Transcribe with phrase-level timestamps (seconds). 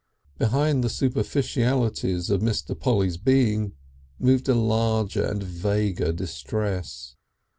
[0.39, 2.73] Behind the superficialities of Mr.
[2.79, 3.73] Polly's being,
[4.17, 7.15] moved a larger and vaguer distress.